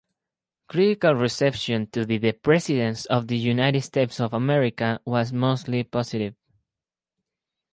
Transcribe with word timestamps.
Critical 0.67 1.13
reception 1.13 1.85
to 1.91 2.07
"The 2.07 2.31
Presidents 2.31 3.05
of 3.05 3.27
the 3.27 3.37
United 3.37 3.81
States 3.83 4.19
of 4.19 4.33
America" 4.33 4.99
was 5.05 5.31
mostly 5.31 5.83
positive. 5.83 6.33